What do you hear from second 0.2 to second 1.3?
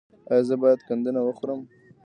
ایا زه باید ګندنه